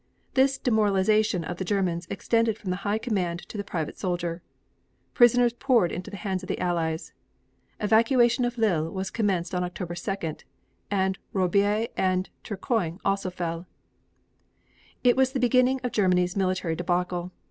[0.33, 4.41] This demoralization of the Germans extended from the High Command to the private soldier.
[5.13, 7.13] Prisoners poured into the hands of the Allies.
[7.79, 10.41] Evacuation of Lille was commenced on October 2d
[10.89, 13.67] and Roubaix and Turcoing also fell.
[15.03, 17.31] It was the beginning of Germany's military debacle.